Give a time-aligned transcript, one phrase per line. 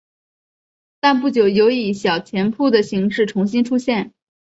[0.99, 4.13] 但不久有以小钱铺的形式重新出现。